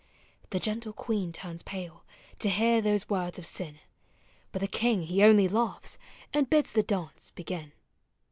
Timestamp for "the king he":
4.61-5.21